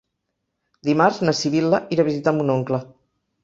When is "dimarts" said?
0.89-1.21